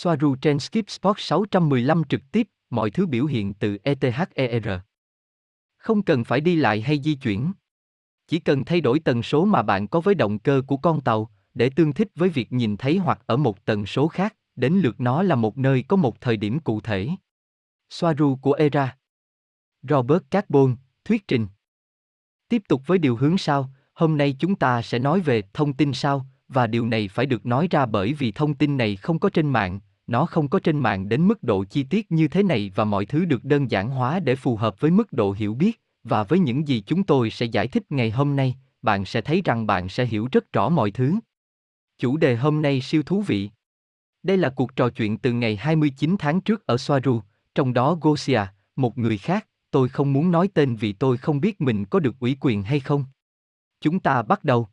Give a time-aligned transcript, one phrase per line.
[0.00, 4.68] Soaru trên Skip Spot 615 trực tiếp, mọi thứ biểu hiện từ ETHER.
[5.76, 7.52] Không cần phải đi lại hay di chuyển.
[8.28, 11.30] Chỉ cần thay đổi tần số mà bạn có với động cơ của con tàu,
[11.54, 15.00] để tương thích với việc nhìn thấy hoặc ở một tần số khác, đến lượt
[15.00, 17.08] nó là một nơi có một thời điểm cụ thể.
[17.90, 18.96] Soaru của ERA
[19.82, 21.46] Robert Carbon, thuyết trình
[22.48, 25.92] Tiếp tục với điều hướng sau, hôm nay chúng ta sẽ nói về thông tin
[25.92, 29.30] sau, và điều này phải được nói ra bởi vì thông tin này không có
[29.30, 32.72] trên mạng, nó không có trên mạng đến mức độ chi tiết như thế này
[32.74, 35.82] và mọi thứ được đơn giản hóa để phù hợp với mức độ hiểu biết
[36.04, 39.42] và với những gì chúng tôi sẽ giải thích ngày hôm nay, bạn sẽ thấy
[39.44, 41.14] rằng bạn sẽ hiểu rất rõ mọi thứ.
[41.98, 43.50] Chủ đề hôm nay siêu thú vị.
[44.22, 47.20] Đây là cuộc trò chuyện từ ngày 29 tháng trước ở Soaru,
[47.54, 48.40] trong đó Gosia,
[48.76, 52.14] một người khác, tôi không muốn nói tên vì tôi không biết mình có được
[52.20, 53.04] ủy quyền hay không.
[53.80, 54.68] Chúng ta bắt đầu.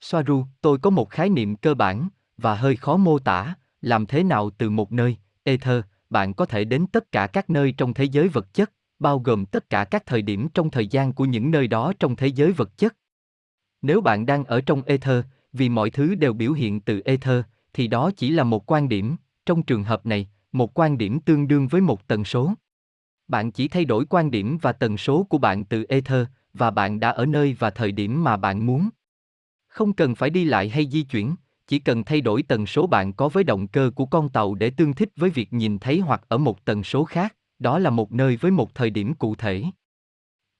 [0.00, 4.22] Soaru, tôi có một khái niệm cơ bản, và hơi khó mô tả, làm thế
[4.22, 8.04] nào từ một nơi, ether, bạn có thể đến tất cả các nơi trong thế
[8.04, 11.50] giới vật chất, bao gồm tất cả các thời điểm trong thời gian của những
[11.50, 12.96] nơi đó trong thế giới vật chất.
[13.82, 17.86] Nếu bạn đang ở trong ether, vì mọi thứ đều biểu hiện từ ether, thì
[17.86, 21.68] đó chỉ là một quan điểm, trong trường hợp này, một quan điểm tương đương
[21.68, 22.54] với một tần số.
[23.28, 27.00] Bạn chỉ thay đổi quan điểm và tần số của bạn từ ether, và bạn
[27.00, 28.88] đã ở nơi và thời điểm mà bạn muốn.
[29.66, 31.34] Không cần phải đi lại hay di chuyển,
[31.66, 34.70] chỉ cần thay đổi tần số bạn có với động cơ của con tàu để
[34.70, 38.12] tương thích với việc nhìn thấy hoặc ở một tần số khác, đó là một
[38.12, 39.64] nơi với một thời điểm cụ thể.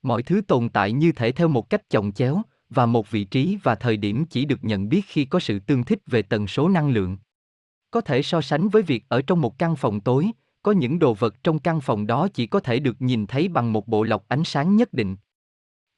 [0.02, 3.58] Mọi thứ tồn tại như thể theo một cách chồng chéo, và một vị trí
[3.62, 6.68] và thời điểm chỉ được nhận biết khi có sự tương thích về tần số
[6.68, 7.16] năng lượng.
[7.90, 10.30] Có thể so sánh với việc ở trong một căn phòng tối,
[10.62, 13.72] có những đồ vật trong căn phòng đó chỉ có thể được nhìn thấy bằng
[13.72, 15.16] một bộ lọc ánh sáng nhất định.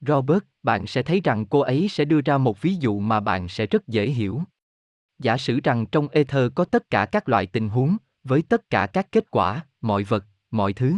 [0.00, 3.48] Robert, bạn sẽ thấy rằng cô ấy sẽ đưa ra một ví dụ mà bạn
[3.48, 4.42] sẽ rất dễ hiểu.
[5.18, 8.86] Giả sử rằng trong ether có tất cả các loại tình huống, với tất cả
[8.86, 10.94] các kết quả, mọi vật, mọi thứ.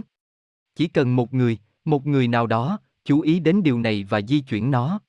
[0.75, 4.41] Chỉ cần một người, một người nào đó, chú ý đến điều này và di
[4.41, 5.01] chuyển nó.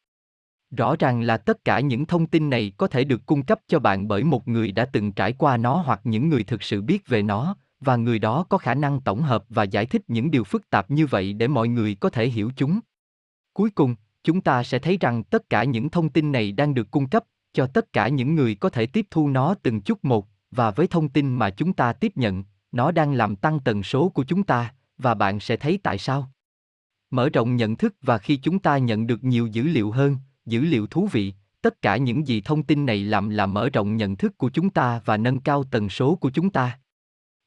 [0.71, 3.79] Rõ ràng là tất cả những thông tin này có thể được cung cấp cho
[3.79, 7.07] bạn bởi một người đã từng trải qua nó hoặc những người thực sự biết
[7.07, 10.43] về nó, và người đó có khả năng tổng hợp và giải thích những điều
[10.43, 12.79] phức tạp như vậy để mọi người có thể hiểu chúng.
[13.53, 16.91] Cuối cùng, chúng ta sẽ thấy rằng tất cả những thông tin này đang được
[16.91, 17.23] cung cấp
[17.53, 20.87] cho tất cả những người có thể tiếp thu nó từng chút một, và với
[20.87, 24.43] thông tin mà chúng ta tiếp nhận, nó đang làm tăng tần số của chúng
[24.43, 26.31] ta, và bạn sẽ thấy tại sao.
[27.11, 30.61] Mở rộng nhận thức và khi chúng ta nhận được nhiều dữ liệu hơn, dữ
[30.61, 34.15] liệu thú vị, tất cả những gì thông tin này làm là mở rộng nhận
[34.15, 36.79] thức của chúng ta và nâng cao tần số của chúng ta.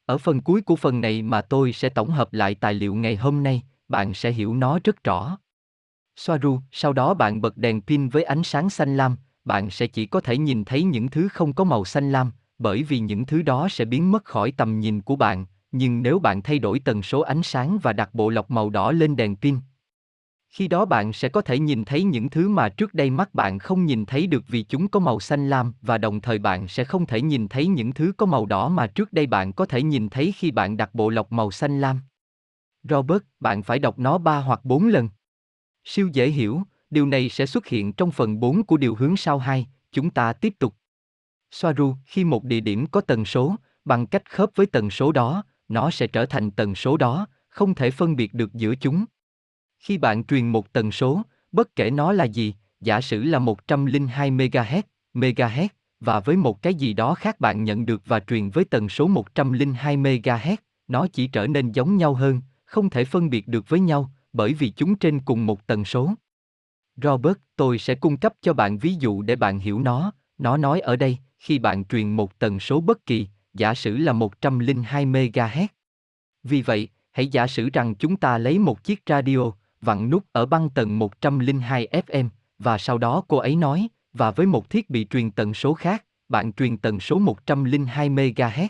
[0.05, 3.15] Ở phần cuối của phần này mà tôi sẽ tổng hợp lại tài liệu ngày
[3.15, 5.37] hôm nay, bạn sẽ hiểu nó rất rõ.
[6.15, 10.05] Soaru, sau đó bạn bật đèn pin với ánh sáng xanh lam, bạn sẽ chỉ
[10.05, 13.41] có thể nhìn thấy những thứ không có màu xanh lam, bởi vì những thứ
[13.41, 17.03] đó sẽ biến mất khỏi tầm nhìn của bạn, nhưng nếu bạn thay đổi tần
[17.03, 19.59] số ánh sáng và đặt bộ lọc màu đỏ lên đèn pin,
[20.53, 23.59] khi đó bạn sẽ có thể nhìn thấy những thứ mà trước đây mắt bạn
[23.59, 26.83] không nhìn thấy được vì chúng có màu xanh lam và đồng thời bạn sẽ
[26.83, 29.83] không thể nhìn thấy những thứ có màu đỏ mà trước đây bạn có thể
[29.83, 31.99] nhìn thấy khi bạn đặt bộ lọc màu xanh lam.
[32.83, 35.09] Robert, bạn phải đọc nó 3 hoặc 4 lần.
[35.83, 36.61] Siêu dễ hiểu,
[36.93, 40.33] điều này sẽ xuất hiện trong phần 4 của điều hướng sau 2, chúng ta
[40.33, 40.75] tiếp tục.
[41.51, 43.55] Soaru, khi một địa điểm có tần số,
[43.85, 47.75] bằng cách khớp với tần số đó, nó sẽ trở thành tần số đó, không
[47.75, 49.05] thể phân biệt được giữa chúng.
[49.79, 51.21] Khi bạn truyền một tần số,
[51.51, 54.81] bất kể nó là gì, giả sử là 102 MHz,
[55.13, 55.67] MHz,
[55.99, 59.07] và với một cái gì đó khác bạn nhận được và truyền với tần số
[59.07, 60.55] 102 MHz,
[60.87, 64.53] nó chỉ trở nên giống nhau hơn, không thể phân biệt được với nhau, bởi
[64.53, 66.13] vì chúng trên cùng một tần số.
[66.95, 70.79] Robert, tôi sẽ cung cấp cho bạn ví dụ để bạn hiểu nó, nó nói
[70.79, 75.67] ở đây, khi bạn truyền một tần số bất kỳ, giả sử là 102 MHz.
[76.43, 80.45] Vì vậy, hãy giả sử rằng chúng ta lấy một chiếc radio, vặn nút ở
[80.45, 85.07] băng tần 102 FM, và sau đó cô ấy nói, và với một thiết bị
[85.09, 88.67] truyền tần số khác, bạn truyền tần số 102 MHz.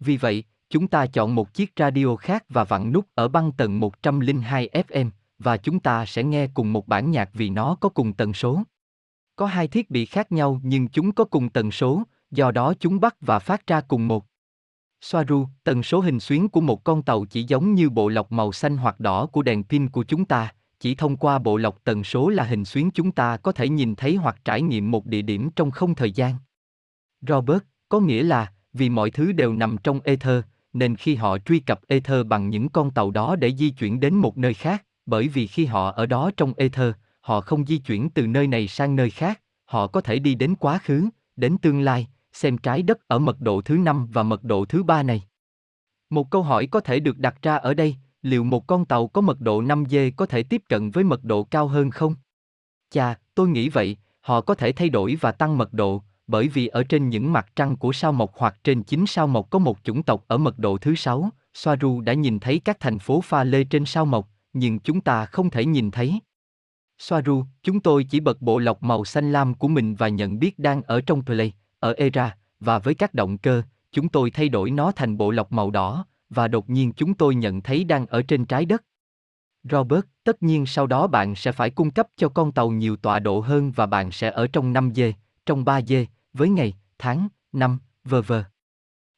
[0.00, 3.80] Vì vậy, chúng ta chọn một chiếc radio khác và vặn nút ở băng tần
[3.80, 8.12] 102 FM, và chúng ta sẽ nghe cùng một bản nhạc vì nó có cùng
[8.12, 8.62] tần số.
[9.36, 13.00] Có hai thiết bị khác nhau nhưng chúng có cùng tần số, do đó chúng
[13.00, 14.24] bắt và phát ra cùng một.
[15.00, 18.52] Soaru, tần số hình xuyến của một con tàu chỉ giống như bộ lọc màu
[18.52, 22.04] xanh hoặc đỏ của đèn pin của chúng ta, chỉ thông qua bộ lọc tần
[22.04, 25.22] số là hình xuyến chúng ta có thể nhìn thấy hoặc trải nghiệm một địa
[25.22, 26.34] điểm trong không thời gian.
[27.20, 30.42] Robert, có nghĩa là, vì mọi thứ đều nằm trong ether,
[30.72, 34.14] nên khi họ truy cập ether bằng những con tàu đó để di chuyển đến
[34.14, 38.10] một nơi khác, bởi vì khi họ ở đó trong ether, họ không di chuyển
[38.10, 41.80] từ nơi này sang nơi khác, họ có thể đi đến quá khứ, đến tương
[41.80, 45.22] lai, xem trái đất ở mật độ thứ năm và mật độ thứ ba này.
[46.10, 49.20] Một câu hỏi có thể được đặt ra ở đây, liệu một con tàu có
[49.20, 52.14] mật độ 5G có thể tiếp cận với mật độ cao hơn không?
[52.90, 56.66] Chà, tôi nghĩ vậy, họ có thể thay đổi và tăng mật độ, bởi vì
[56.66, 59.78] ở trên những mặt trăng của sao mộc hoặc trên chính sao mộc có một
[59.84, 63.44] chủng tộc ở mật độ thứ 6, Soaru đã nhìn thấy các thành phố pha
[63.44, 66.20] lê trên sao mộc, nhưng chúng ta không thể nhìn thấy.
[66.98, 70.58] Soaru, chúng tôi chỉ bật bộ lọc màu xanh lam của mình và nhận biết
[70.58, 73.62] đang ở trong Play, ở Era, và với các động cơ,
[73.92, 77.34] chúng tôi thay đổi nó thành bộ lọc màu đỏ, và đột nhiên chúng tôi
[77.34, 78.84] nhận thấy đang ở trên trái đất.
[79.62, 83.18] Robert, tất nhiên sau đó bạn sẽ phải cung cấp cho con tàu nhiều tọa
[83.18, 85.00] độ hơn và bạn sẽ ở trong 5 d
[85.46, 85.92] trong 3 d
[86.32, 88.32] với ngày, tháng, năm, v.v.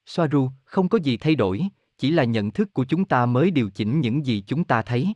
[0.06, 1.62] Soaru, không có gì thay đổi,
[1.98, 5.14] chỉ là nhận thức của chúng ta mới điều chỉnh những gì chúng ta thấy.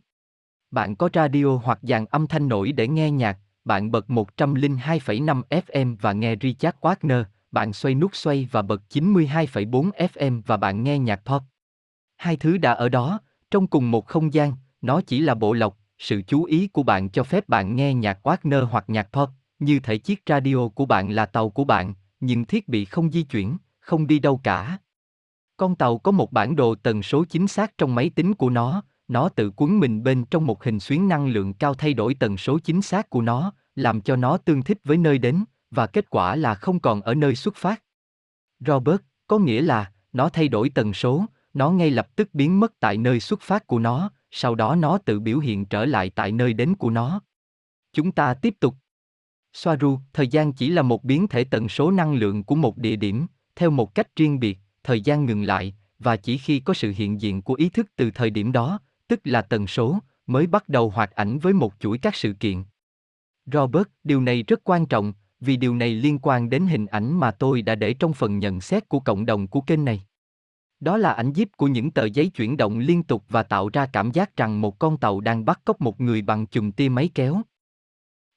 [0.74, 5.96] Bạn có radio hoặc dàn âm thanh nổi để nghe nhạc, bạn bật 102,5 FM
[6.00, 10.98] và nghe Richard Wagner, bạn xoay nút xoay và bật 92,4 FM và bạn nghe
[10.98, 11.42] nhạc pop.
[12.16, 15.78] Hai thứ đã ở đó, trong cùng một không gian, nó chỉ là bộ lọc,
[15.98, 19.80] sự chú ý của bạn cho phép bạn nghe nhạc Wagner hoặc nhạc pop, như
[19.80, 23.56] thể chiếc radio của bạn là tàu của bạn, nhưng thiết bị không di chuyển,
[23.80, 24.78] không đi đâu cả.
[25.56, 28.82] Con tàu có một bản đồ tần số chính xác trong máy tính của nó,
[29.08, 32.36] nó tự cuốn mình bên trong một hình xuyến năng lượng cao thay đổi tần
[32.36, 36.10] số chính xác của nó, làm cho nó tương thích với nơi đến, và kết
[36.10, 37.82] quả là không còn ở nơi xuất phát.
[38.60, 41.24] Robert, có nghĩa là, nó thay đổi tần số,
[41.54, 44.98] nó ngay lập tức biến mất tại nơi xuất phát của nó, sau đó nó
[44.98, 47.20] tự biểu hiện trở lại tại nơi đến của nó.
[47.92, 48.74] Chúng ta tiếp tục.
[49.52, 52.96] Soaru, thời gian chỉ là một biến thể tần số năng lượng của một địa
[52.96, 56.92] điểm, theo một cách riêng biệt, thời gian ngừng lại, và chỉ khi có sự
[56.96, 58.78] hiện diện của ý thức từ thời điểm đó,
[59.08, 62.64] tức là tần số, mới bắt đầu hoạt ảnh với một chuỗi các sự kiện.
[63.52, 67.30] Robert, điều này rất quan trọng, vì điều này liên quan đến hình ảnh mà
[67.30, 70.02] tôi đã để trong phần nhận xét của cộng đồng của kênh này.
[70.80, 73.86] Đó là ảnh díp của những tờ giấy chuyển động liên tục và tạo ra
[73.86, 77.10] cảm giác rằng một con tàu đang bắt cóc một người bằng chùm tia máy
[77.14, 77.42] kéo.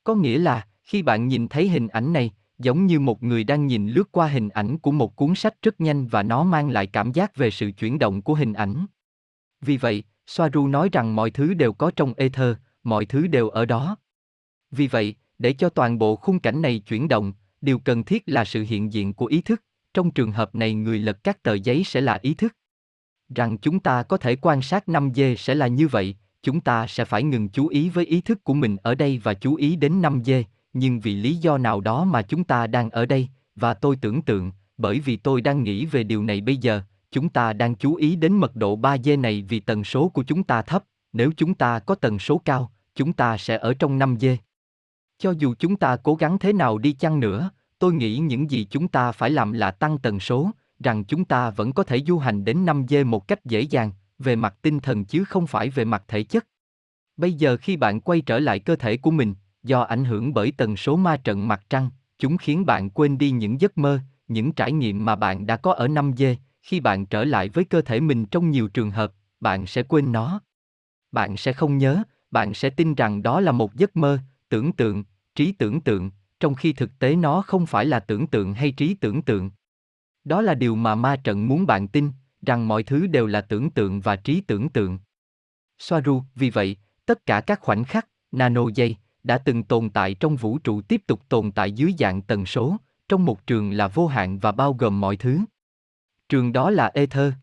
[0.04, 3.68] Có nghĩa là, khi bạn nhìn thấy hình ảnh này, giống như một người đang
[3.68, 6.88] nhìn lướt qua hình ảnh của một cuốn sách rất nhanh và nó mang lại
[6.88, 8.86] cảm giác về sự chuyển động của hình ảnh.
[9.62, 13.66] Vì vậy, Soaru nói rằng mọi thứ đều có trong ether, mọi thứ đều ở
[13.66, 13.98] đó.
[14.72, 18.46] Vì vậy, để cho toàn bộ khung cảnh này chuyển động, điều cần thiết là
[18.46, 19.64] sự hiện diện của ý thức,
[19.94, 22.54] trong trường hợp này người lật các tờ giấy sẽ là ý thức.
[23.36, 27.06] Rằng chúng ta có thể quan sát 5G sẽ là như vậy, chúng ta sẽ
[27.06, 30.02] phải ngừng chú ý với ý thức của mình ở đây và chú ý đến
[30.02, 30.44] 5G,
[30.74, 34.22] nhưng vì lý do nào đó mà chúng ta đang ở đây, và tôi tưởng
[34.22, 36.82] tượng, bởi vì tôi đang nghĩ về điều này bây giờ,
[37.12, 40.44] chúng ta đang chú ý đến mật độ 3G này vì tần số của chúng
[40.44, 40.84] ta thấp,
[41.14, 44.38] nếu chúng ta có tần số cao, chúng ta sẽ ở trong 5G.
[45.18, 47.50] Cho dù chúng ta cố gắng thế nào đi chăng nữa,
[47.80, 51.50] tôi nghĩ những gì chúng ta phải làm là tăng tần số, rằng chúng ta
[51.50, 55.06] vẫn có thể du hành đến 5G một cách dễ dàng, về mặt tinh thần
[55.06, 56.48] chứ không phải về mặt thể chất.
[57.18, 60.52] Bây giờ khi bạn quay trở lại cơ thể của mình, do ảnh hưởng bởi
[60.58, 61.90] tần số ma trận mặt trăng,
[62.20, 65.74] chúng khiến bạn quên đi những giấc mơ, những trải nghiệm mà bạn đã có
[65.74, 66.36] ở 5G,
[66.68, 70.12] khi bạn trở lại với cơ thể mình trong nhiều trường hợp, bạn sẽ quên
[70.12, 70.42] nó.
[71.12, 74.20] Bạn sẽ không nhớ, bạn sẽ tin rằng đó là một giấc mơ,
[74.50, 75.04] tưởng tượng,
[75.36, 78.94] trí tưởng tượng, trong khi thực tế nó không phải là tưởng tượng hay trí
[78.94, 79.52] tưởng tượng.
[80.24, 82.12] Đó là điều mà ma trận muốn bạn tin,
[82.42, 85.00] rằng mọi thứ đều là tưởng tượng và trí tưởng tượng.
[85.80, 90.36] Soaru, vì vậy, tất cả các khoảnh khắc, nano giây, đã từng tồn tại trong
[90.36, 92.78] vũ trụ tiếp tục tồn tại dưới dạng tần số,
[93.10, 95.40] trong một trường là vô hạn và bao gồm mọi thứ.
[96.30, 97.34] Trường đó là ether.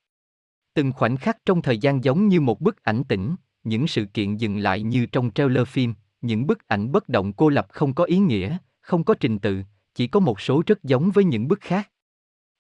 [0.75, 4.37] Từng khoảnh khắc trong thời gian giống như một bức ảnh tĩnh, những sự kiện
[4.37, 8.05] dừng lại như trong trailer phim, những bức ảnh bất động cô lập không có
[8.05, 9.62] ý nghĩa, không có trình tự,
[9.95, 11.91] chỉ có một số rất giống với những bức khác.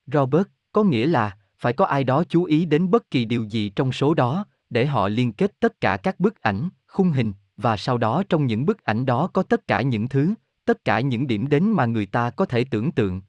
[0.06, 3.68] Robert, có nghĩa là, phải có ai đó chú ý đến bất kỳ điều gì
[3.68, 7.76] trong số đó, để họ liên kết tất cả các bức ảnh, khung hình, và
[7.76, 11.26] sau đó trong những bức ảnh đó có tất cả những thứ, tất cả những
[11.26, 13.22] điểm đến mà người ta có thể tưởng tượng.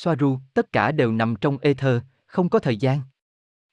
[0.00, 3.00] Soaru, tất cả đều nằm trong ether, không có thời gian.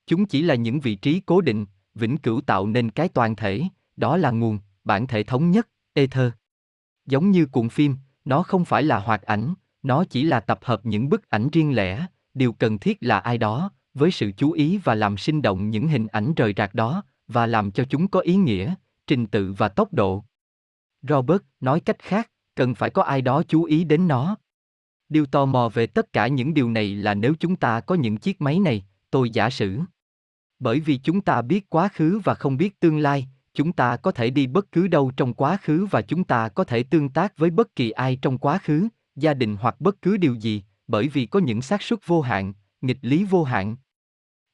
[0.07, 1.65] Chúng chỉ là những vị trí cố định,
[1.95, 3.61] vĩnh cửu tạo nên cái toàn thể,
[3.97, 6.31] đó là nguồn, bản thể thống nhất, ether.
[7.05, 9.53] Giống như cuộn phim, nó không phải là hoạt ảnh,
[9.83, 13.37] nó chỉ là tập hợp những bức ảnh riêng lẻ, điều cần thiết là ai
[13.37, 17.03] đó, với sự chú ý và làm sinh động những hình ảnh rời rạc đó,
[17.27, 18.75] và làm cho chúng có ý nghĩa,
[19.07, 20.23] trình tự và tốc độ.
[21.01, 24.35] Robert nói cách khác, cần phải có ai đó chú ý đến nó.
[25.15, 28.17] Điều tò mò về tất cả những điều này là nếu chúng ta có những
[28.17, 29.79] chiếc máy này, tôi giả sử.
[30.59, 34.11] Bởi vì chúng ta biết quá khứ và không biết tương lai, chúng ta có
[34.11, 37.37] thể đi bất cứ đâu trong quá khứ và chúng ta có thể tương tác
[37.37, 41.07] với bất kỳ ai trong quá khứ, gia đình hoặc bất cứ điều gì, bởi
[41.07, 43.75] vì có những xác suất vô hạn, nghịch lý vô hạn.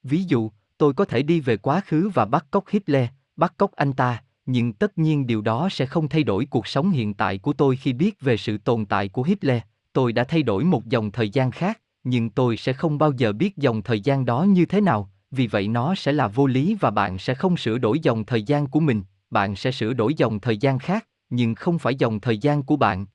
[0.03, 3.71] Ví dụ, tôi có thể đi về quá khứ và bắt cóc Hitler, bắt cóc
[3.71, 7.37] anh ta, nhưng tất nhiên điều đó sẽ không thay đổi cuộc sống hiện tại
[7.37, 9.61] của tôi khi biết về sự tồn tại của Hitler.
[9.93, 13.33] Tôi đã thay đổi một dòng thời gian khác, nhưng tôi sẽ không bao giờ
[13.33, 16.77] biết dòng thời gian đó như thế nào, vì vậy nó sẽ là vô lý
[16.79, 20.13] và bạn sẽ không sửa đổi dòng thời gian của mình, bạn sẽ sửa đổi
[20.13, 23.05] dòng thời gian khác, nhưng không phải dòng thời gian của bạn.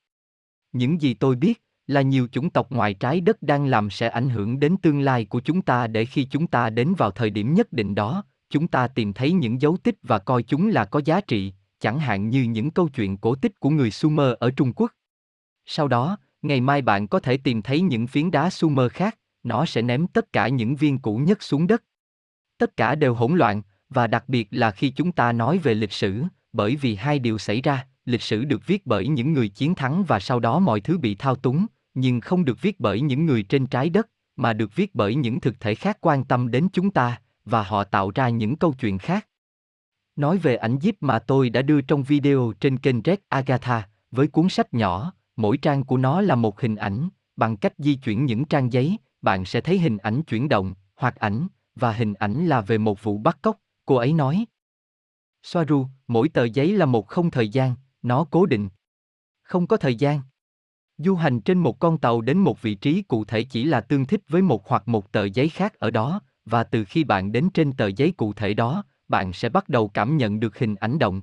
[0.71, 4.29] Những gì tôi biết là nhiều chủng tộc ngoài trái đất đang làm sẽ ảnh
[4.29, 7.53] hưởng đến tương lai của chúng ta để khi chúng ta đến vào thời điểm
[7.53, 11.01] nhất định đó, chúng ta tìm thấy những dấu tích và coi chúng là có
[11.05, 14.73] giá trị, chẳng hạn như những câu chuyện cổ tích của người Sumer ở Trung
[14.73, 14.91] Quốc.
[15.65, 16.17] Sau đó,
[16.47, 20.07] ngày mai bạn có thể tìm thấy những phiến đá Sumer khác, nó sẽ ném
[20.07, 21.83] tất cả những viên cũ nhất xuống đất.
[22.57, 25.91] Tất cả đều hỗn loạn, và đặc biệt là khi chúng ta nói về lịch
[25.91, 26.23] sử,
[26.53, 30.03] bởi vì hai điều xảy ra, lịch sử được viết bởi những người chiến thắng
[30.03, 33.43] và sau đó mọi thứ bị thao túng, nhưng không được viết bởi những người
[33.43, 36.91] trên trái đất, mà được viết bởi những thực thể khác quan tâm đến chúng
[36.91, 39.27] ta, và họ tạo ra những câu chuyện khác.
[40.15, 44.27] Nói về ảnh giúp mà tôi đã đưa trong video trên kênh Red Agatha, với
[44.27, 48.25] cuốn sách nhỏ, mỗi trang của nó là một hình ảnh, bằng cách di chuyển
[48.25, 52.45] những trang giấy, bạn sẽ thấy hình ảnh chuyển động, hoặc ảnh, và hình ảnh
[52.47, 54.45] là về một vụ bắt cóc, cô ấy nói.
[55.43, 58.69] Soaru, mỗi tờ giấy là một không thời gian, nó cố định.
[59.43, 60.21] Không có thời gian.
[60.97, 64.05] Du hành trên một con tàu đến một vị trí cụ thể chỉ là tương
[64.05, 67.49] thích với một hoặc một tờ giấy khác ở đó, và từ khi bạn đến
[67.53, 70.99] trên tờ giấy cụ thể đó, bạn sẽ bắt đầu cảm nhận được hình ảnh
[70.99, 71.21] động.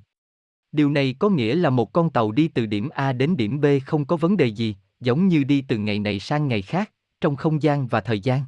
[0.74, 3.66] Điều này có nghĩa là một con tàu đi từ điểm A đến điểm B
[3.86, 6.90] không có vấn đề gì, giống như đi từ ngày này sang ngày khác,
[7.20, 8.42] trong không gian và thời gian.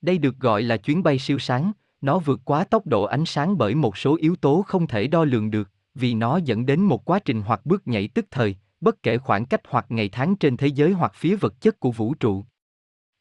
[0.00, 3.58] Đây được gọi là chuyến bay siêu sáng, nó vượt quá tốc độ ánh sáng
[3.58, 7.04] bởi một số yếu tố không thể đo lường được, vì nó dẫn đến một
[7.04, 10.56] quá trình hoặc bước nhảy tức thời, bất kể khoảng cách hoặc ngày tháng trên
[10.56, 12.44] thế giới hoặc phía vật chất của vũ trụ.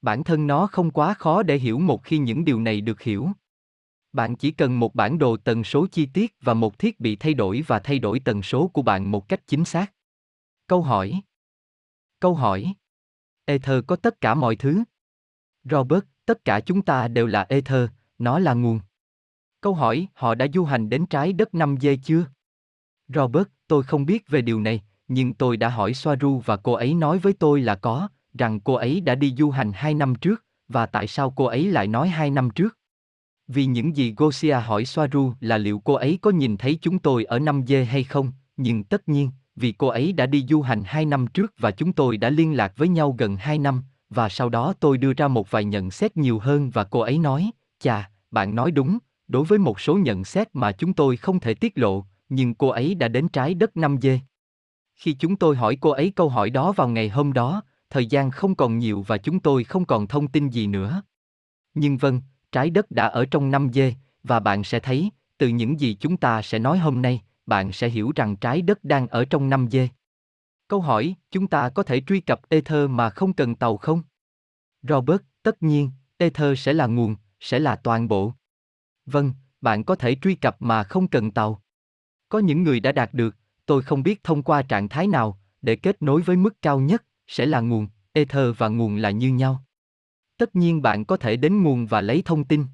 [0.02, 3.30] Bản thân nó không quá khó để hiểu một khi những điều này được hiểu.
[4.14, 7.34] Bạn chỉ cần một bản đồ tần số chi tiết và một thiết bị thay
[7.34, 9.94] đổi và thay đổi tần số của bạn một cách chính xác.
[10.68, 11.22] Câu hỏi
[12.20, 12.74] Câu hỏi
[13.46, 14.84] Ether có tất cả mọi thứ.
[15.64, 18.80] Robert, tất cả chúng ta đều là Ether, nó là nguồn.
[19.62, 22.26] Câu hỏi, họ đã du hành đến trái đất 5 dê chưa?
[23.08, 26.94] Robert, tôi không biết về điều này, nhưng tôi đã hỏi Soaru và cô ấy
[26.94, 30.46] nói với tôi là có, rằng cô ấy đã đi du hành hai năm trước,
[30.68, 32.78] và tại sao cô ấy lại nói hai năm trước?
[33.54, 37.24] Vì những gì Gosia hỏi Soaru là liệu cô ấy có nhìn thấy chúng tôi
[37.24, 40.84] ở năm dê hay không, nhưng tất nhiên, vì cô ấy đã đi du hành
[40.86, 44.30] hai năm trước và chúng tôi đã liên lạc với nhau gần hai năm, và
[44.30, 47.52] sau đó tôi đưa ra một vài nhận xét nhiều hơn và cô ấy nói,
[47.80, 51.54] chà, bạn nói đúng, đối với một số nhận xét mà chúng tôi không thể
[51.54, 54.20] tiết lộ, nhưng cô ấy đã đến trái đất năm dê.
[54.96, 58.32] Khi chúng tôi hỏi cô ấy câu hỏi đó vào ngày hôm đó, thời gian
[58.32, 61.04] không còn nhiều và chúng tôi không còn thông tin gì nữa.
[61.74, 62.22] Nhưng vâng,
[62.54, 63.94] trái đất đã ở trong năm dê,
[64.24, 67.90] và bạn sẽ thấy, từ những gì chúng ta sẽ nói hôm nay, bạn sẽ
[67.90, 69.90] hiểu rằng trái đất đang ở trong năm dê.
[70.68, 74.02] Câu hỏi, chúng ta có thể truy cập Ether mà không cần tàu không?
[74.82, 78.34] Robert, tất nhiên, Ether sẽ là nguồn, sẽ là toàn bộ.
[79.06, 81.62] Vâng, bạn có thể truy cập mà không cần tàu.
[82.30, 85.76] Có những người đã đạt được, tôi không biết thông qua trạng thái nào, để
[85.76, 89.64] kết nối với mức cao nhất, sẽ là nguồn, Ether và nguồn là như nhau.
[90.38, 92.66] Tất nhiên bạn có thể đến nguồn và lấy thông tin.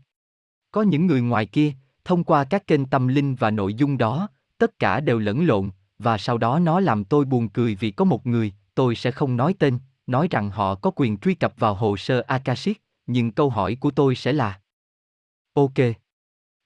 [0.72, 1.74] Có những người ngoài kia,
[2.06, 5.70] thông qua các kênh tâm linh và nội dung đó, tất cả đều lẫn lộn,
[6.00, 9.38] và sau đó nó làm tôi buồn cười vì có một người, tôi sẽ không
[9.38, 13.50] nói tên, nói rằng họ có quyền truy cập vào hồ sơ Akashic, nhưng câu
[13.50, 14.60] hỏi của tôi sẽ là
[15.54, 15.74] Ok.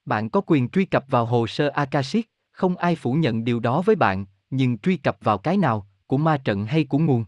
[0.04, 3.82] Bạn có quyền truy cập vào hồ sơ Akashic, không ai phủ nhận điều đó
[3.82, 7.24] với bạn, nhưng truy cập vào cái nào, của ma trận hay của nguồn?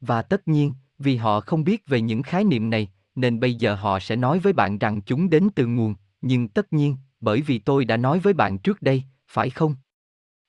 [0.00, 3.74] Và tất nhiên, vì họ không biết về những khái niệm này, nên bây giờ
[3.74, 7.58] họ sẽ nói với bạn rằng chúng đến từ nguồn, nhưng tất nhiên, bởi vì
[7.58, 9.74] tôi đã nói với bạn trước đây, phải không?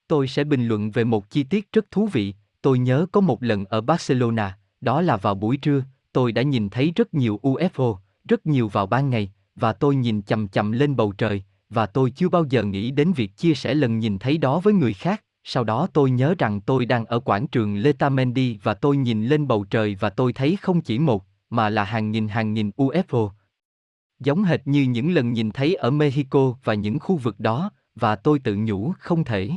[0.08, 3.42] Tôi sẽ bình luận về một chi tiết rất thú vị, tôi nhớ có một
[3.42, 7.96] lần ở Barcelona, đó là vào buổi trưa, tôi đã nhìn thấy rất nhiều UFO,
[8.28, 12.10] rất nhiều vào ban ngày, và tôi nhìn chằm chằm lên bầu trời, và tôi
[12.10, 15.24] chưa bao giờ nghĩ đến việc chia sẻ lần nhìn thấy đó với người khác.
[15.44, 19.48] Sau đó tôi nhớ rằng tôi đang ở quảng trường Letamendi và tôi nhìn lên
[19.48, 23.30] bầu trời và tôi thấy không chỉ một, mà là hàng nghìn hàng nghìn UFO.
[24.20, 28.16] Giống hệt như những lần nhìn thấy ở Mexico và những khu vực đó, và
[28.16, 29.50] tôi tự nhủ không thể.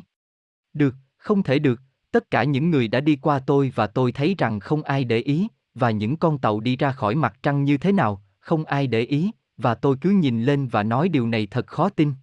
[0.73, 4.35] Được, không thể được, tất cả những người đã đi qua tôi và tôi thấy
[4.37, 7.77] rằng không ai để ý, và những con tàu đi ra khỏi mặt trăng như
[7.77, 11.47] thế nào, không ai để ý, và tôi cứ nhìn lên và nói điều này
[11.51, 12.13] thật khó tin.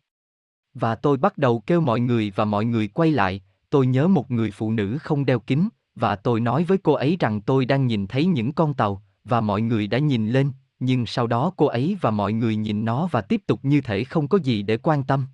[0.74, 4.30] Và tôi bắt đầu kêu mọi người và mọi người quay lại, tôi nhớ một
[4.30, 7.86] người phụ nữ không đeo kính, và tôi nói với cô ấy rằng tôi đang
[7.86, 11.66] nhìn thấy những con tàu, và mọi người đã nhìn lên, nhưng sau đó cô
[11.66, 14.76] ấy và mọi người nhìn nó và tiếp tục như thể không có gì để
[14.76, 15.26] quan tâm.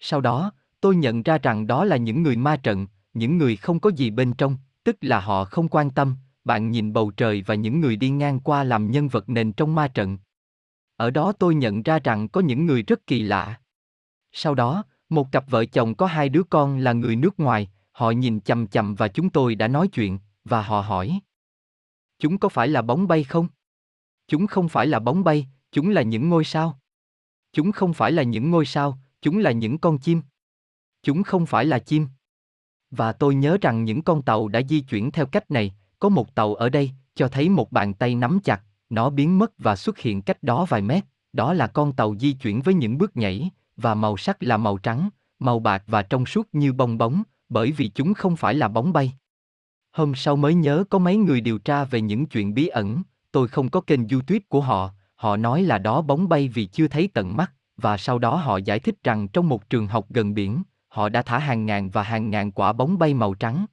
[0.00, 3.80] Sau đó, tôi nhận ra rằng đó là những người ma trận, những người không
[3.80, 7.54] có gì bên trong, tức là họ không quan tâm, bạn nhìn bầu trời và
[7.54, 10.18] những người đi ngang qua làm nhân vật nền trong ma trận.
[10.96, 13.60] Ở đó tôi nhận ra rằng có những người rất kỳ lạ.
[14.32, 18.10] Sau đó, một cặp vợ chồng có hai đứa con là người nước ngoài, họ
[18.10, 21.20] nhìn chằm chằm và chúng tôi đã nói chuyện, và họ hỏi.
[22.18, 23.48] Chúng có phải là bóng bay không?
[24.28, 26.78] Chúng không phải là bóng bay, chúng là những ngôi sao.
[27.52, 30.22] Chúng không phải là những ngôi sao, chúng là những con chim.
[31.02, 32.06] Chúng không phải là chim.
[32.90, 36.34] Và tôi nhớ rằng những con tàu đã di chuyển theo cách này, có một
[36.34, 39.98] tàu ở đây, cho thấy một bàn tay nắm chặt, nó biến mất và xuất
[39.98, 43.50] hiện cách đó vài mét, đó là con tàu di chuyển với những bước nhảy,
[43.80, 45.08] và màu sắc là màu trắng,
[45.38, 48.92] màu bạc và trong suốt như bong bóng, bởi vì chúng không phải là bóng
[48.92, 49.12] bay.
[49.92, 53.48] Hôm sau mới nhớ có mấy người điều tra về những chuyện bí ẩn, tôi
[53.48, 57.08] không có kênh YouTube của họ, họ nói là đó bóng bay vì chưa thấy
[57.14, 60.62] tận mắt, và sau đó họ giải thích rằng trong một trường học gần biển,
[60.88, 63.66] họ đã thả hàng ngàn và hàng ngàn quả bóng bay màu trắng.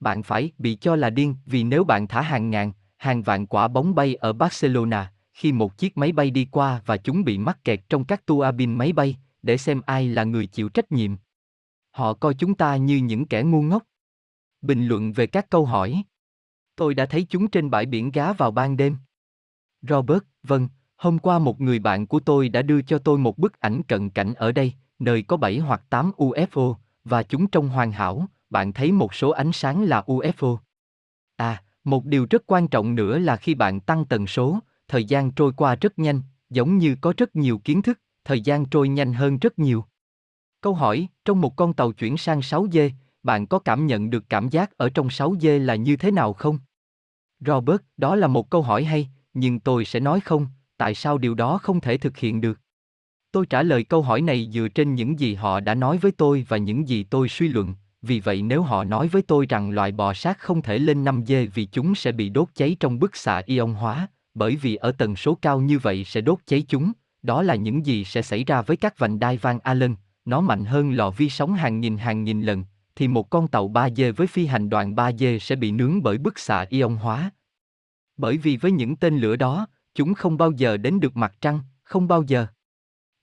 [0.00, 3.68] Bạn phải bị cho là điên vì nếu bạn thả hàng ngàn, hàng vạn quả
[3.68, 7.64] bóng bay ở Barcelona, khi một chiếc máy bay đi qua và chúng bị mắc
[7.64, 11.16] kẹt trong các tua bin máy bay, để xem ai là người chịu trách nhiệm.
[11.90, 13.82] Họ coi chúng ta như những kẻ ngu ngốc.
[14.62, 16.02] Bình luận về các câu hỏi.
[16.76, 18.96] Tôi đã thấy chúng trên bãi biển gá vào ban đêm.
[19.82, 23.60] Robert, vâng, hôm qua một người bạn của tôi đã đưa cho tôi một bức
[23.60, 27.92] ảnh cận cảnh ở đây, nơi có 7 hoặc 8 UFO, và chúng trông hoàn
[27.92, 30.58] hảo, bạn thấy một số ánh sáng là UFO.
[31.36, 35.30] À, một điều rất quan trọng nữa là khi bạn tăng tần số, thời gian
[35.30, 39.12] trôi qua rất nhanh, giống như có rất nhiều kiến thức, thời gian trôi nhanh
[39.12, 39.84] hơn rất nhiều.
[40.60, 42.90] Câu hỏi, trong một con tàu chuyển sang 6G,
[43.22, 46.58] bạn có cảm nhận được cảm giác ở trong 6G là như thế nào không?
[47.46, 50.46] Robert, đó là một câu hỏi hay, nhưng tôi sẽ nói không,
[50.76, 52.60] tại sao điều đó không thể thực hiện được?
[53.32, 56.46] Tôi trả lời câu hỏi này dựa trên những gì họ đã nói với tôi
[56.48, 59.92] và những gì tôi suy luận, vì vậy nếu họ nói với tôi rằng loại
[59.92, 63.42] bò sát không thể lên 5G vì chúng sẽ bị đốt cháy trong bức xạ
[63.46, 67.42] ion hóa, bởi vì ở tần số cao như vậy sẽ đốt cháy chúng, đó
[67.42, 70.92] là những gì sẽ xảy ra với các vành đai Van Allen, nó mạnh hơn
[70.92, 72.64] lò vi sóng hàng nghìn hàng nghìn lần,
[72.96, 76.38] thì một con tàu 3D với phi hành đoàn 3D sẽ bị nướng bởi bức
[76.38, 77.30] xạ ion hóa.
[78.16, 81.60] Bởi vì với những tên lửa đó, chúng không bao giờ đến được mặt trăng,
[81.82, 82.46] không bao giờ.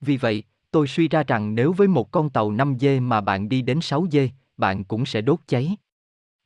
[0.00, 3.62] Vì vậy, tôi suy ra rằng nếu với một con tàu 5D mà bạn đi
[3.62, 5.76] đến 6D, bạn cũng sẽ đốt cháy.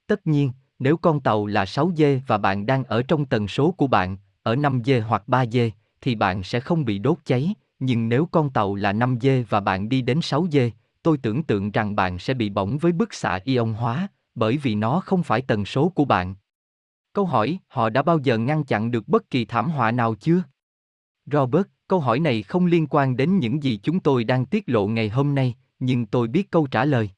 [0.07, 3.87] Tất nhiên, nếu con tàu là 6D và bạn đang ở trong tần số của
[3.87, 5.71] bạn, ở 5D hoặc 3D,
[6.03, 9.89] thì bạn sẽ không bị đốt cháy, nhưng nếu con tàu là 5G và bạn
[9.89, 10.71] đi đến 6G,
[11.03, 14.75] tôi tưởng tượng rằng bạn sẽ bị bỏng với bức xạ ion hóa, bởi vì
[14.75, 16.35] nó không phải tần số của bạn.
[17.13, 20.43] Câu hỏi, họ đã bao giờ ngăn chặn được bất kỳ thảm họa nào chưa?
[21.27, 24.87] Robert, câu hỏi này không liên quan đến những gì chúng tôi đang tiết lộ
[24.87, 27.11] ngày hôm nay, nhưng tôi biết câu trả lời.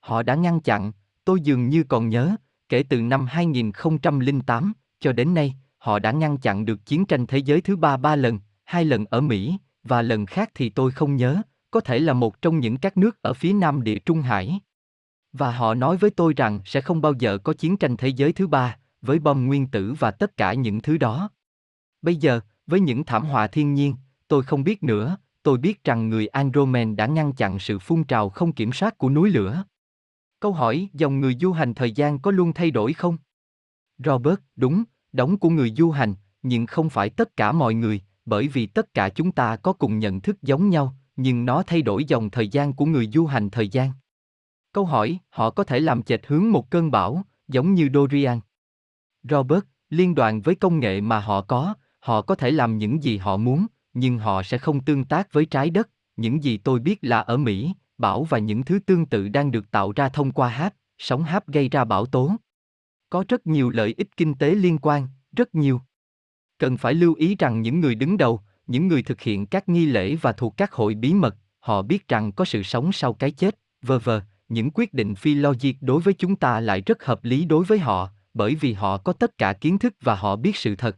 [0.00, 0.92] Họ đã ngăn chặn,
[1.24, 2.36] tôi dường như còn nhớ,
[2.68, 7.38] kể từ năm 2008 cho đến nay, họ đã ngăn chặn được chiến tranh thế
[7.38, 11.16] giới thứ ba ba lần, hai lần ở Mỹ, và lần khác thì tôi không
[11.16, 14.60] nhớ, có thể là một trong những các nước ở phía nam địa Trung Hải.
[15.32, 18.32] Và họ nói với tôi rằng sẽ không bao giờ có chiến tranh thế giới
[18.32, 21.30] thứ ba, với bom nguyên tử và tất cả những thứ đó.
[22.02, 23.94] Bây giờ, với những thảm họa thiên nhiên,
[24.28, 28.30] tôi không biết nữa, tôi biết rằng người Andromen đã ngăn chặn sự phun trào
[28.30, 29.64] không kiểm soát của núi lửa.
[30.40, 33.16] Câu hỏi, dòng người du hành thời gian có luôn thay đổi không?
[33.98, 38.48] Robert, đúng, đóng của người du hành, nhưng không phải tất cả mọi người, bởi
[38.48, 42.04] vì tất cả chúng ta có cùng nhận thức giống nhau, nhưng nó thay đổi
[42.04, 43.92] dòng thời gian của người du hành thời gian.
[44.72, 48.40] Câu hỏi, họ có thể làm chệch hướng một cơn bão, giống như Dorian.
[49.22, 53.16] Robert, liên đoàn với công nghệ mà họ có, họ có thể làm những gì
[53.16, 55.88] họ muốn, nhưng họ sẽ không tương tác với trái đất.
[56.16, 59.70] Những gì tôi biết là ở Mỹ, bão và những thứ tương tự đang được
[59.70, 62.36] tạo ra thông qua hát, sóng háp gây ra bão tố.
[63.10, 65.80] Có rất nhiều lợi ích kinh tế liên quan, rất nhiều.
[66.58, 69.86] Cần phải lưu ý rằng những người đứng đầu, những người thực hiện các nghi
[69.86, 73.30] lễ và thuộc các hội bí mật, họ biết rằng có sự sống sau cái
[73.30, 77.24] chết, vờ vờ, những quyết định phi logic đối với chúng ta lại rất hợp
[77.24, 80.56] lý đối với họ, bởi vì họ có tất cả kiến thức và họ biết
[80.56, 80.96] sự thật.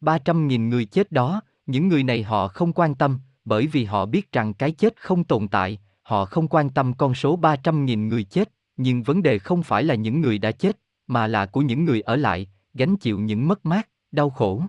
[0.00, 4.32] 300.000 người chết đó, những người này họ không quan tâm, bởi vì họ biết
[4.32, 8.52] rằng cái chết không tồn tại, họ không quan tâm con số 300.000 người chết,
[8.76, 12.00] nhưng vấn đề không phải là những người đã chết, mà là của những người
[12.00, 14.62] ở lại, gánh chịu những mất mát, đau khổ.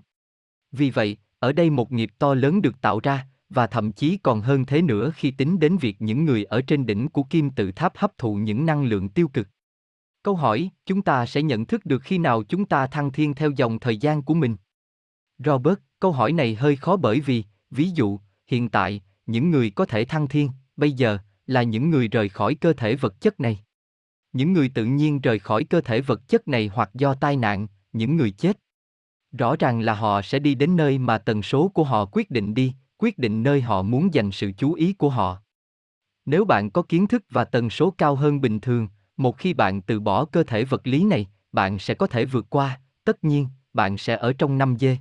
[0.71, 4.41] Vì vậy, ở đây một nghiệp to lớn được tạo ra, và thậm chí còn
[4.41, 7.71] hơn thế nữa khi tính đến việc những người ở trên đỉnh của kim tự
[7.71, 9.47] tháp hấp thụ những năng lượng tiêu cực.
[10.23, 13.49] Câu hỏi, chúng ta sẽ nhận thức được khi nào chúng ta thăng thiên theo
[13.49, 14.55] dòng thời gian của mình?
[15.37, 19.85] Robert, câu hỏi này hơi khó bởi vì, ví dụ, hiện tại, những người có
[19.85, 23.59] thể thăng thiên, bây giờ, là những người rời khỏi cơ thể vật chất này.
[24.33, 27.67] Những người tự nhiên rời khỏi cơ thể vật chất này hoặc do tai nạn,
[27.93, 28.59] những người chết.
[29.31, 32.53] Rõ ràng là họ sẽ đi đến nơi mà tần số của họ quyết định
[32.53, 35.37] đi, quyết định nơi họ muốn dành sự chú ý của họ.
[36.25, 38.87] Nếu bạn có kiến thức và tần số cao hơn bình thường,
[39.17, 42.45] một khi bạn từ bỏ cơ thể vật lý này, bạn sẽ có thể vượt
[42.49, 44.97] qua, tất nhiên, bạn sẽ ở trong năm dê.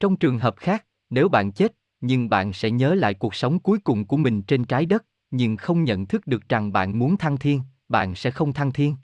[0.00, 3.78] Trong trường hợp khác, nếu bạn chết, nhưng bạn sẽ nhớ lại cuộc sống cuối
[3.78, 7.36] cùng của mình trên trái đất, nhưng không nhận thức được rằng bạn muốn thăng
[7.36, 8.96] thiên, bạn sẽ không thăng thiên.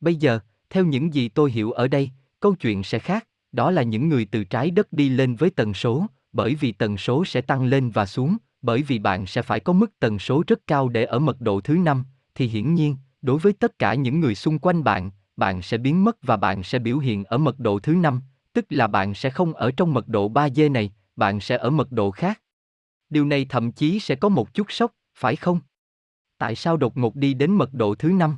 [0.00, 0.38] Bây giờ,
[0.70, 4.24] theo những gì tôi hiểu ở đây, câu chuyện sẽ khác, đó là những người
[4.24, 7.90] từ trái đất đi lên với tần số, bởi vì tần số sẽ tăng lên
[7.90, 11.18] và xuống, bởi vì bạn sẽ phải có mức tần số rất cao để ở
[11.18, 14.84] mật độ thứ năm, thì hiển nhiên, đối với tất cả những người xung quanh
[14.84, 18.20] bạn, bạn sẽ biến mất và bạn sẽ biểu hiện ở mật độ thứ năm,
[18.52, 21.92] tức là bạn sẽ không ở trong mật độ 3D này, bạn sẽ ở mật
[21.92, 22.40] độ khác.
[23.10, 25.60] Điều này thậm chí sẽ có một chút sốc, phải không?
[26.42, 28.36] Tại sao đột ngột đi đến mật độ thứ năm?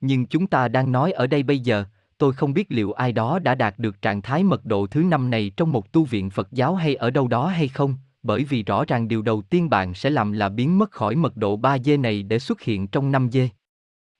[0.00, 1.84] Nhưng chúng ta đang nói ở đây bây giờ,
[2.18, 5.30] tôi không biết liệu ai đó đã đạt được trạng thái mật độ thứ năm
[5.30, 8.62] này trong một tu viện Phật giáo hay ở đâu đó hay không, bởi vì
[8.62, 12.00] rõ ràng điều đầu tiên bạn sẽ làm là biến mất khỏi mật độ 3D
[12.00, 13.48] này để xuất hiện trong 5D.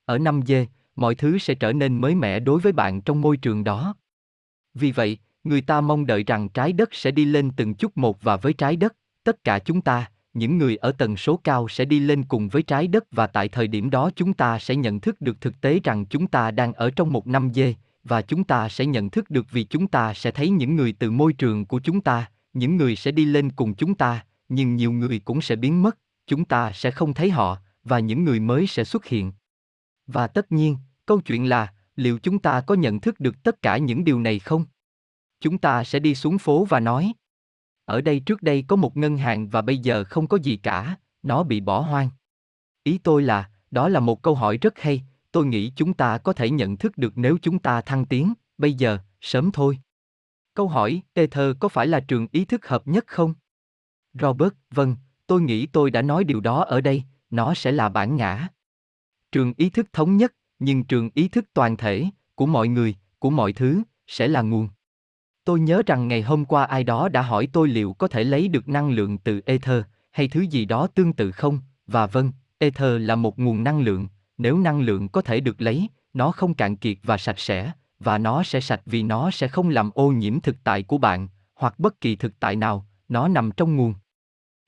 [0.04, 3.64] Ở 5D, mọi thứ sẽ trở nên mới mẻ đối với bạn trong môi trường
[3.64, 3.94] đó.
[4.74, 8.22] Vì vậy, người ta mong đợi rằng trái đất sẽ đi lên từng chút một
[8.22, 11.84] và với trái đất, tất cả chúng ta, những người ở tần số cao sẽ
[11.84, 15.00] đi lên cùng với trái đất và tại thời điểm đó chúng ta sẽ nhận
[15.00, 18.44] thức được thực tế rằng chúng ta đang ở trong một năm dê, và chúng
[18.44, 21.66] ta sẽ nhận thức được vì chúng ta sẽ thấy những người từ môi trường
[21.66, 25.40] của chúng ta, những người sẽ đi lên cùng chúng ta, nhưng nhiều người cũng
[25.40, 29.06] sẽ biến mất, chúng ta sẽ không thấy họ, và những người mới sẽ xuất
[29.06, 29.32] hiện.
[30.06, 33.78] Và tất nhiên, câu chuyện là, liệu chúng ta có nhận thức được tất cả
[33.78, 34.64] những điều này không?
[35.40, 37.12] Chúng ta sẽ đi xuống phố và nói,
[37.90, 40.96] ở đây trước đây có một ngân hàng và bây giờ không có gì cả,
[41.22, 42.10] nó bị bỏ hoang.
[42.84, 46.32] Ý tôi là, đó là một câu hỏi rất hay, tôi nghĩ chúng ta có
[46.32, 49.78] thể nhận thức được nếu chúng ta thăng tiến, bây giờ, sớm thôi.
[50.54, 53.34] Câu hỏi, Ether có phải là trường ý thức hợp nhất không?
[54.14, 58.16] Robert, vâng, tôi nghĩ tôi đã nói điều đó ở đây, nó sẽ là bản
[58.16, 58.48] ngã.
[59.32, 63.30] Trường ý thức thống nhất, nhưng trường ý thức toàn thể, của mọi người, của
[63.30, 64.68] mọi thứ, sẽ là nguồn.
[65.50, 68.48] Tôi nhớ rằng ngày hôm qua ai đó đã hỏi tôi liệu có thể lấy
[68.48, 73.02] được năng lượng từ Ether, hay thứ gì đó tương tự không, và vâng, Ether
[73.02, 74.08] là một nguồn năng lượng,
[74.38, 78.18] nếu năng lượng có thể được lấy, nó không cạn kiệt và sạch sẽ, và
[78.18, 81.78] nó sẽ sạch vì nó sẽ không làm ô nhiễm thực tại của bạn, hoặc
[81.78, 83.94] bất kỳ thực tại nào, nó nằm trong nguồn.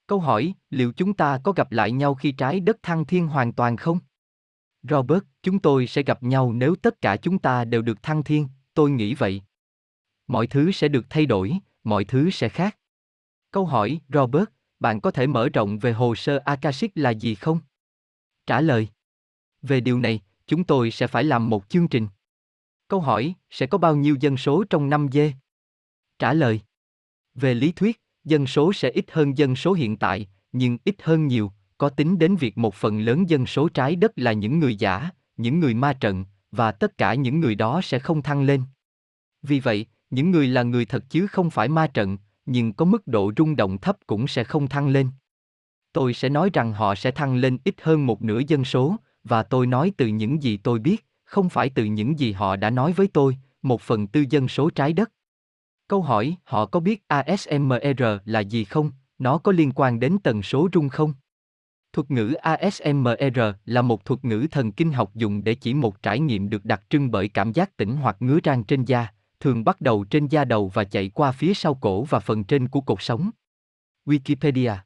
[0.07, 3.53] Câu hỏi, liệu chúng ta có gặp lại nhau khi trái đất thăng thiên hoàn
[3.53, 3.99] toàn không?
[4.83, 8.49] Robert, chúng tôi sẽ gặp nhau nếu tất cả chúng ta đều được thăng thiên,
[8.75, 9.43] tôi nghĩ vậy.
[10.33, 12.79] Mọi thứ sẽ được thay đổi, mọi thứ sẽ khác.
[13.51, 14.45] Câu hỏi, Robert,
[14.81, 17.61] bạn có thể mở rộng về hồ sơ Akashic là gì không?
[18.47, 18.89] Trả lời.
[19.63, 22.09] Về điều này, chúng tôi sẽ phải làm một chương trình.
[22.89, 25.33] Câu hỏi, sẽ có bao nhiêu dân số trong năm dê?
[26.19, 26.61] Trả lời.
[27.35, 31.27] Về lý thuyết, dân số sẽ ít hơn dân số hiện tại, nhưng ít hơn
[31.27, 34.77] nhiều, có tính đến việc một phần lớn dân số trái đất là những người
[34.77, 38.63] giả, những người ma trận, và tất cả những người đó sẽ không thăng lên.
[39.43, 43.07] Vì vậy, những người là người thật chứ không phải ma trận, nhưng có mức
[43.07, 45.11] độ rung động thấp cũng sẽ không thăng lên.
[45.93, 49.43] Tôi sẽ nói rằng họ sẽ thăng lên ít hơn một nửa dân số, và
[49.43, 52.93] tôi nói từ những gì tôi biết, không phải từ những gì họ đã nói
[52.93, 55.13] với tôi, một phần tư dân số trái đất.
[55.89, 58.91] Câu hỏi, họ có biết ASMR là gì không?
[59.19, 61.15] Nó có liên quan đến tần số rung không?
[61.93, 66.21] Thuật ngữ ASMR là một thuật ngữ thần kinh học dùng để chỉ một trải
[66.21, 69.09] nghiệm được đặc trưng bởi cảm giác tỉnh hoặc ngứa rang trên da,
[69.43, 72.69] thường bắt đầu trên da đầu và chạy qua phía sau cổ và phần trên
[72.69, 73.31] của cột sống.
[74.07, 74.77] Wikipedia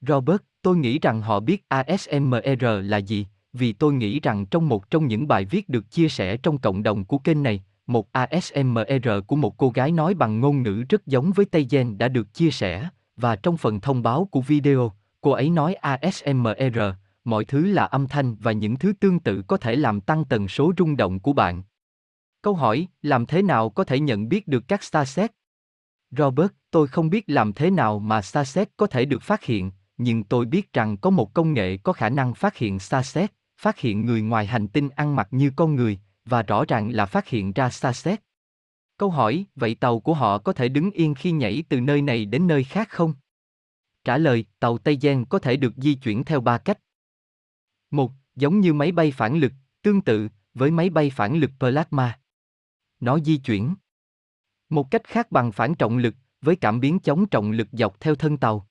[0.00, 4.90] Robert, tôi nghĩ rằng họ biết ASMR là gì, vì tôi nghĩ rằng trong một
[4.90, 9.08] trong những bài viết được chia sẻ trong cộng đồng của kênh này, một ASMR
[9.26, 12.34] của một cô gái nói bằng ngôn ngữ rất giống với Tây Gen đã được
[12.34, 16.78] chia sẻ, và trong phần thông báo của video, cô ấy nói ASMR,
[17.24, 20.48] mọi thứ là âm thanh và những thứ tương tự có thể làm tăng tần
[20.48, 21.62] số rung động của bạn.
[22.42, 25.32] Câu hỏi, làm thế nào có thể nhận biết được các starset?
[26.10, 30.24] Robert, tôi không biết làm thế nào mà starset có thể được phát hiện, nhưng
[30.24, 34.06] tôi biết rằng có một công nghệ có khả năng phát hiện starset, phát hiện
[34.06, 37.52] người ngoài hành tinh ăn mặc như con người, và rõ ràng là phát hiện
[37.52, 38.20] ra starset.
[38.96, 42.24] Câu hỏi, vậy tàu của họ có thể đứng yên khi nhảy từ nơi này
[42.24, 43.14] đến nơi khác không?
[44.04, 46.78] Trả lời, tàu Tây giang có thể được di chuyển theo ba cách.
[47.90, 52.20] Một, giống như máy bay phản lực, tương tự với máy bay phản lực plasma.
[53.00, 53.74] Nó di chuyển.
[54.68, 58.14] Một cách khác bằng phản trọng lực, với cảm biến chống trọng lực dọc theo
[58.14, 58.68] thân tàu.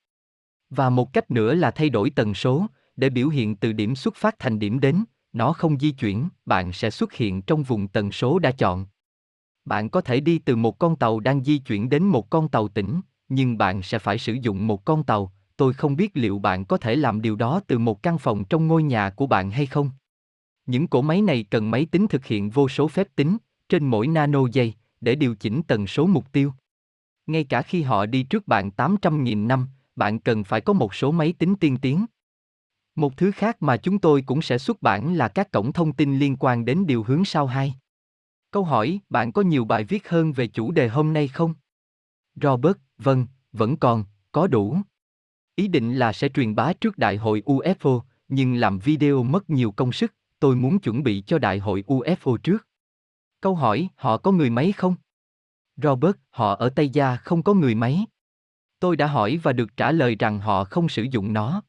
[0.70, 2.66] Và một cách nữa là thay đổi tần số,
[2.96, 6.72] để biểu hiện từ điểm xuất phát thành điểm đến, nó không di chuyển, bạn
[6.72, 8.86] sẽ xuất hiện trong vùng tần số đã chọn.
[9.64, 12.68] Bạn có thể đi từ một con tàu đang di chuyển đến một con tàu
[12.68, 16.64] tỉnh, nhưng bạn sẽ phải sử dụng một con tàu, tôi không biết liệu bạn
[16.64, 19.66] có thể làm điều đó từ một căn phòng trong ngôi nhà của bạn hay
[19.66, 19.90] không.
[20.66, 23.36] Những cỗ máy này cần máy tính thực hiện vô số phép tính,
[23.70, 26.52] trên mỗi nano giây, để điều chỉnh tần số mục tiêu.
[27.26, 31.12] Ngay cả khi họ đi trước bạn 800.000 năm, bạn cần phải có một số
[31.12, 32.06] máy tính tiên tiến.
[32.94, 36.18] Một thứ khác mà chúng tôi cũng sẽ xuất bản là các cổng thông tin
[36.18, 37.74] liên quan đến điều hướng sao 2.
[38.50, 41.54] Câu hỏi, bạn có nhiều bài viết hơn về chủ đề hôm nay không?
[42.34, 44.76] Robert, vâng, vẫn còn, có đủ.
[45.54, 49.72] Ý định là sẽ truyền bá trước đại hội UFO, nhưng làm video mất nhiều
[49.72, 52.69] công sức, tôi muốn chuẩn bị cho đại hội UFO trước.
[53.40, 54.94] Câu hỏi, họ có người máy không?
[55.76, 58.06] Robert, họ ở Tây Gia không có người máy.
[58.80, 61.62] Tôi đã hỏi và được trả lời rằng họ không sử dụng nó.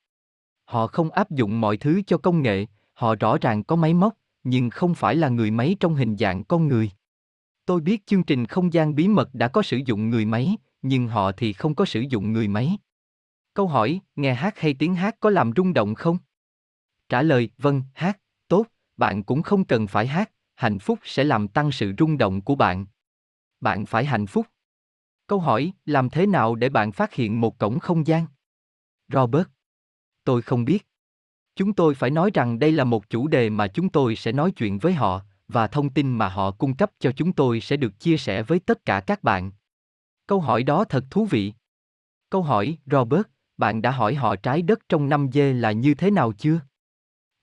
[0.65, 4.13] Họ không áp dụng mọi thứ cho công nghệ, họ rõ ràng có máy móc,
[4.43, 6.91] nhưng không phải là người máy trong hình dạng con người.
[7.65, 11.07] Tôi biết chương trình không gian bí mật đã có sử dụng người máy, nhưng
[11.07, 12.77] họ thì không có sử dụng người máy.
[13.53, 16.17] Câu hỏi, nghe hát hay tiếng hát có làm rung động không?
[17.09, 18.65] Trả lời, vâng, hát, tốt,
[18.97, 22.55] bạn cũng không cần phải hát, hạnh phúc sẽ làm tăng sự rung động của
[22.55, 22.85] bạn.
[23.61, 24.47] Bạn phải hạnh phúc.
[25.27, 28.25] Câu hỏi, làm thế nào để bạn phát hiện một cổng không gian?
[29.13, 29.47] Robert.
[30.23, 30.87] Tôi không biết.
[31.55, 34.51] Chúng tôi phải nói rằng đây là một chủ đề mà chúng tôi sẽ nói
[34.51, 37.99] chuyện với họ, và thông tin mà họ cung cấp cho chúng tôi sẽ được
[37.99, 39.51] chia sẻ với tất cả các bạn.
[40.27, 41.53] Câu hỏi đó thật thú vị.
[42.29, 43.23] Câu hỏi, Robert,
[43.57, 46.59] bạn đã hỏi họ trái đất trong năm dê là như thế nào chưa?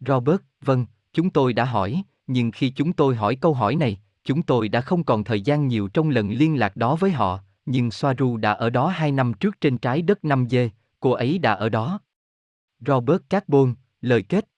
[0.01, 4.43] Robert, vâng, chúng tôi đã hỏi, nhưng khi chúng tôi hỏi câu hỏi này, chúng
[4.43, 7.91] tôi đã không còn thời gian nhiều trong lần liên lạc đó với họ, nhưng
[7.91, 11.53] Soaru đã ở đó hai năm trước trên trái đất năm dê, cô ấy đã
[11.53, 12.01] ở đó.
[12.87, 14.49] Robert Carbon, lời kết.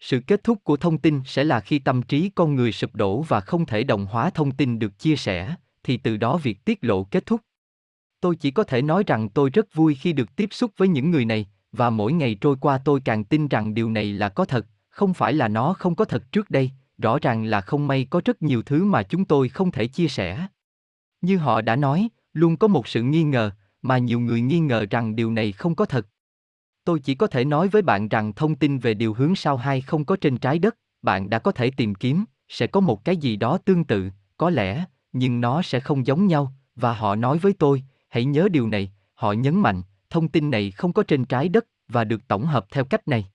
[0.00, 3.22] Sự kết thúc của thông tin sẽ là khi tâm trí con người sụp đổ
[3.22, 6.78] và không thể đồng hóa thông tin được chia sẻ thì từ đó việc tiết
[6.84, 7.40] lộ kết thúc.
[8.20, 11.10] Tôi chỉ có thể nói rằng tôi rất vui khi được tiếp xúc với những
[11.10, 14.44] người này và mỗi ngày trôi qua tôi càng tin rằng điều này là có
[14.44, 18.06] thật không phải là nó không có thật trước đây rõ ràng là không may
[18.10, 20.46] có rất nhiều thứ mà chúng tôi không thể chia sẻ
[21.20, 23.50] như họ đã nói luôn có một sự nghi ngờ
[23.82, 26.06] mà nhiều người nghi ngờ rằng điều này không có thật
[26.84, 29.80] Tôi chỉ có thể nói với bạn rằng thông tin về điều hướng sao hai
[29.80, 33.16] không có trên trái đất, bạn đã có thể tìm kiếm, sẽ có một cái
[33.16, 37.38] gì đó tương tự, có lẽ, nhưng nó sẽ không giống nhau, và họ nói
[37.38, 41.24] với tôi, hãy nhớ điều này, họ nhấn mạnh, thông tin này không có trên
[41.24, 43.30] trái đất, và được tổng hợp theo cách này.